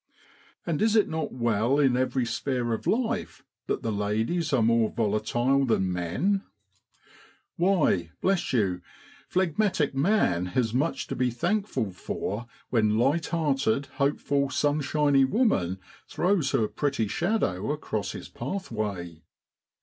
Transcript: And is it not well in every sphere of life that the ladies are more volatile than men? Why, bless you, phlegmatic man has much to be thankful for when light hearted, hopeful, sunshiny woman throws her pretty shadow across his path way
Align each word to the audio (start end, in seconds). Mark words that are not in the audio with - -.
And 0.65 0.81
is 0.81 0.95
it 0.95 1.07
not 1.07 1.31
well 1.31 1.77
in 1.77 1.95
every 1.95 2.25
sphere 2.25 2.73
of 2.73 2.87
life 2.87 3.43
that 3.67 3.83
the 3.83 3.91
ladies 3.91 4.51
are 4.51 4.63
more 4.63 4.89
volatile 4.89 5.63
than 5.63 5.93
men? 5.93 6.41
Why, 7.55 8.09
bless 8.19 8.51
you, 8.51 8.81
phlegmatic 9.27 9.93
man 9.93 10.47
has 10.57 10.73
much 10.73 11.05
to 11.09 11.15
be 11.15 11.29
thankful 11.29 11.91
for 11.91 12.47
when 12.71 12.97
light 12.97 13.27
hearted, 13.27 13.85
hopeful, 13.97 14.49
sunshiny 14.49 15.23
woman 15.23 15.77
throws 16.07 16.49
her 16.49 16.67
pretty 16.67 17.07
shadow 17.07 17.71
across 17.71 18.13
his 18.13 18.27
path 18.27 18.71
way 18.71 19.21